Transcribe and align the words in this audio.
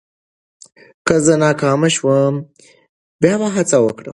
که 1.07 1.15
زه 1.25 1.33
ناکام 1.43 1.81
شوم، 1.95 2.33
بیا 3.21 3.35
به 3.41 3.47
هڅه 3.55 3.77
وکړم. 3.81 4.09